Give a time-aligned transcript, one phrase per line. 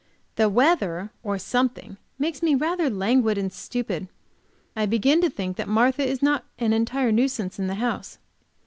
[0.35, 4.07] The weather, or something, makes me rather languid and stupid.
[4.75, 8.17] I begin to think that Martha is not an entire nuisance in the house.